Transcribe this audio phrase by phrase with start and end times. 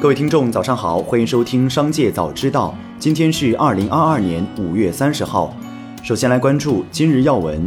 [0.00, 2.74] 各位听众，早上好，欢迎收听《商界早知道》。
[3.00, 5.56] 今天是二零二二年五月三十号。
[6.02, 7.62] 首先来关注今日要闻。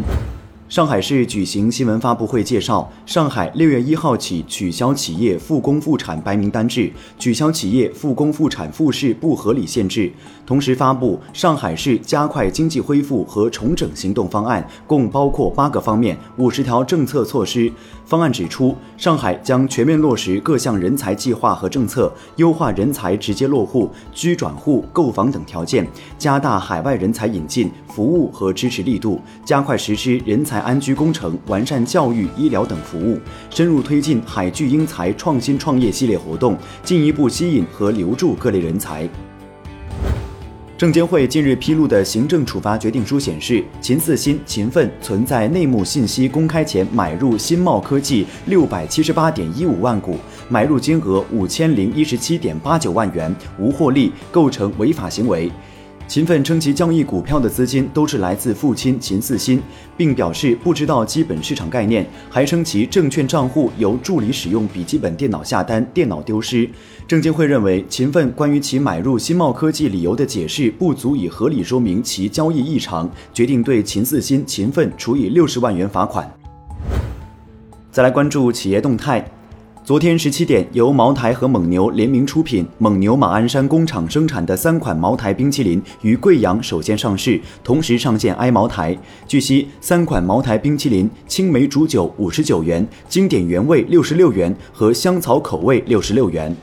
[0.69, 10.11] 上海市举行新闻发布会，介绍上海六月一号起取消企业复工复产白名单制，取消企业复工复产复市不合理限制，
[10.45, 17.71] 同时发布上海市加快经济恢复和重整行动方案，共包括八个方面、五十条政策措施。
[18.03, 25.87] 方案指出，上海将全面落实各项人才计划和政策，优化人才直接落户、居转户、购房等条件，
[26.17, 30.56] 加大海外人才引进、服务和支持力度，加快实施人才。
[30.59, 39.07] 安居工程、完善教育、医疗等服务，深入推进海聚英才创新创业系列活动，进一步吸引和留住各类人才。
[40.77, 55.51] 证监会近日披露的行政处罚决定书显示，秦四新、秦奋存在内幕信息公开前买入新茂科技六百七十八点一五万股，买入金额五千零一十七点八九万元，无获利，构成违法行为。
[56.07, 59.61] 秦奋称其交易股票的资金都是来自父亲秦四新，
[59.97, 66.67] 并表示不知道基本市场概念，还称其证券账户由助理使用笔记本电脑下单，电脑丢失。
[67.05, 76.31] 证监会认为秦奋关于其买入新茂科技理由的解释不足以合理说明其交易异常，决定对秦四新、秦奋处以六十万元罚款。
[77.91, 79.29] 再来关注企业动态。
[79.87, 88.93] 昨天十七点，由茅台和蒙牛联名出品，蒙牛马鞍山工厂生产的三款茅台冰淇淋于贵阳首先上市，同时上线埃茅台。
[89.25, 96.53] 据悉，三款茅台冰淇淋：青梅煮酒五十九元，经典原味六十六元和香草口味六十六元。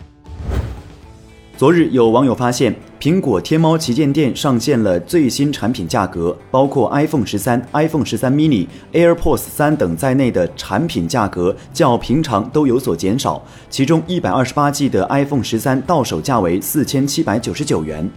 [1.56, 13.40] 昨日有网友发现，苹果天猫旗舰店上线了最新产品价格，包括 iPhone 十三、iPhone 十三 mini、AirPods 三等在内的产品价格较平常都有所减少。
[13.70, 18.10] 其中，一百二十八 G 的 iPhone 十三到手价为四千七百九十九元。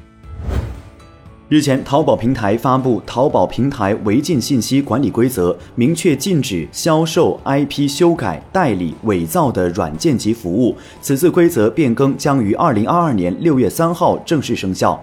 [1.50, 10.76] 日前，淘宝平台发布《淘宝平台违禁信息管理规则》，明确禁止销售 IP 修改、代理、伪造的软件及服务。
[11.00, 15.02] 此次规则变更将于二零二二年六月三号正式生效。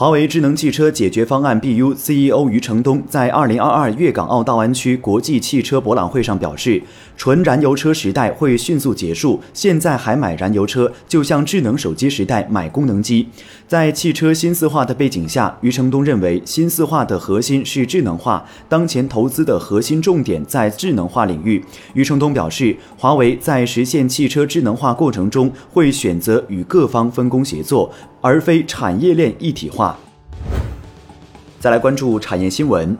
[0.00, 6.82] 华为智能汽车解决方案 BU CEO 余承东在二零二二粤港澳大湾区国际汽车博览会上表示，
[7.18, 13.28] 纯燃油车时代会迅速结束，现在还买燃油车，就像智能手机时代买功能机。
[13.68, 21.62] 在汽车新四化的背景下，余承东认为新四化的核心是智能化，当前投资的核心重点在智能化领域。
[21.92, 27.92] 余承东表示，华为在实现汽车智能化过程中会选择与各方分工协作。
[28.22, 29.89] 而非产业链一体化。
[31.60, 32.96] 再来关注产业新闻。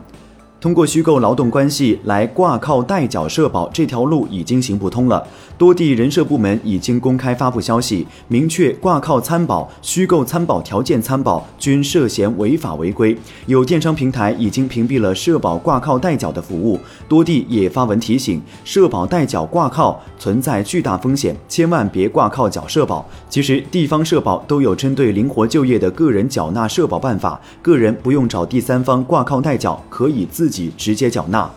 [0.60, 5.26] 通过虚构劳动关系来挂靠代缴社保这条路已经行不通了。
[5.56, 13.16] 多地人社部门已经公开发布消息，明确挂靠参保、虚构参保条件参保均涉嫌违法违规。
[13.47, 16.78] 有电商平台已经屏蔽了社保挂靠代缴的服务，
[17.09, 23.06] 多地也发文提醒，社保代缴挂靠存在巨大风险，千万别挂靠缴社保。
[23.31, 31.50] 其实，地方社保都有针对灵活就业的个人缴纳社保办法，个人不用找第三方挂靠代缴，可以自己直接缴纳。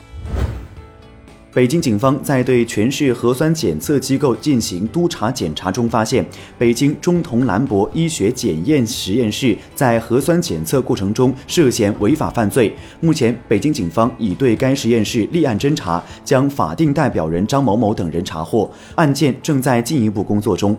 [1.56, 6.26] 北京警方在对全市核酸检测机构进行督查检查中发现，
[6.58, 12.76] 北京中同兰博医学检验实验室在核酸检测过程中涉嫌违法犯罪。
[13.02, 20.76] 目前，北京警方已对该实验室立案侦查，将法定代表人张某某等人查获，案件正在进一步工作中。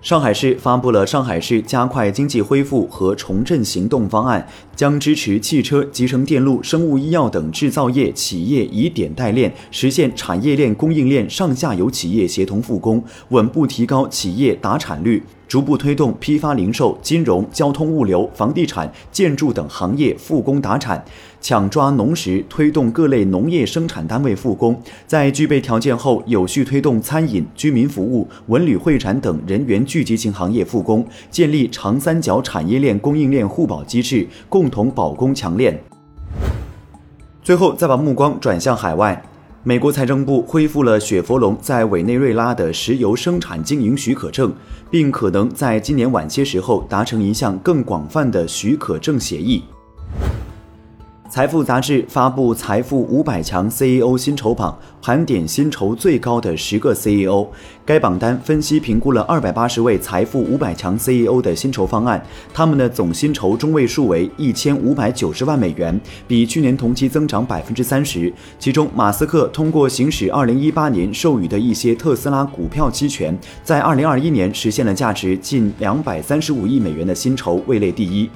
[0.00, 15.20] 上海市发布了上海市加快经济恢复和重振行动方案，将支持汽车、集成电路、生物医药等制造业企业以点带链，实现产业链供应链上下游企业协同复工，稳步提高企业达产率。
[15.48, 21.02] 逐步推动批发零售、金融、交通物流、房地产、建筑等行业复工达产，
[21.40, 35.82] 抢抓农时推动各类农业生产单位复工，在具备条件后，有序推动餐饮、居民服务、文旅会展等人员聚集型行业复工，建立长三角产业链供应链互保机制，共同保供强链。
[37.42, 39.22] 最后，再把目光转向海外。
[39.64, 44.52] 美国财政部恢复了雪佛龙在委内瑞拉的石油生产经营许可证，
[44.88, 49.64] 并可能在今年晚些时候达成一项更广泛的许可证协议。
[51.28, 57.46] 财富杂志发布财富五百强 CEO 薪酬榜，盘点薪酬最高的十个 CEO。
[57.84, 68.32] 该榜单分析评估了二百八十位财富五百强 CEO 的薪酬方案，他们的总薪酬中位数为一千五百九十万美元，比去年同期增长百分之三十。
[68.58, 78.30] 其中，马斯克通过行使二零一八年授予的一些特斯拉股票期权，在二零二一年实现了价值近两百三十五亿美元的薪酬，位列第一。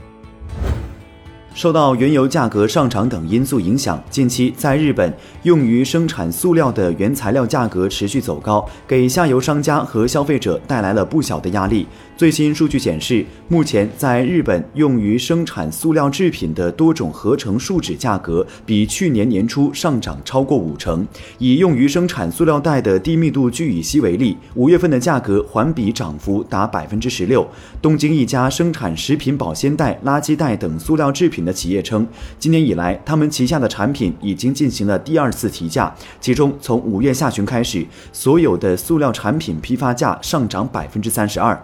[1.55, 5.13] 受到原油价格上涨等因素影响，近期在日本
[5.43, 11.87] 用于生产塑料的原材料价格持续走高，给下游商家和消费者带来了不小的压力。
[12.17, 21.07] 最新数据显示，目前在日本用于生产塑料制品的多种合成树脂价格比去年年初上涨超过五成。
[21.39, 27.47] 以用于生产塑料袋的低密度聚乙烯为例，五月份的价格环比涨幅达百分之十六。
[27.81, 32.07] 东京一家生产食品保鲜袋、垃圾袋等塑料制品的企业称，
[32.39, 41.61] 今年以来，他们旗下的产品已经进行了第二次提价，其中从五月下旬开始，所有的塑料产品批发价上涨百分之三十二。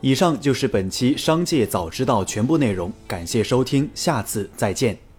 [0.00, 5.11] 以上就是本期《商界早知道》全部内容，感谢收听，下次再见。